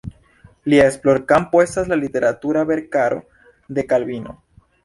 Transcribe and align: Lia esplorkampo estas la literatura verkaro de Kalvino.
Lia 0.73 0.87
esplorkampo 0.91 1.61
estas 1.65 1.93
la 1.93 1.99
literatura 2.05 2.65
verkaro 2.73 3.23
de 3.79 3.89
Kalvino. 3.93 4.39